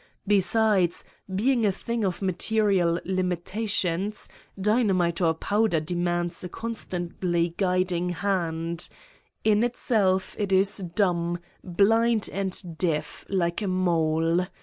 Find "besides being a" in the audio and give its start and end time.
0.25-1.71